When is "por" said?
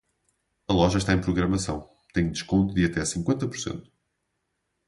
3.47-3.55